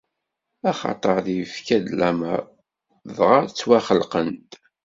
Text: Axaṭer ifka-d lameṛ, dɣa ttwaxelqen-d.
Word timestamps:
Axaṭer 0.69 1.23
ifka-d 1.41 1.87
lameṛ, 1.99 2.41
dɣa 3.15 3.39
ttwaxelqen-d. 3.45 4.51